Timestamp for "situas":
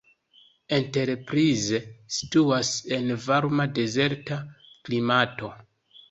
2.15-2.71